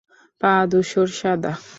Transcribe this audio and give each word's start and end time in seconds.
পা 0.41 0.53
ধূসর 0.71 1.07
সাদা। 1.19 1.51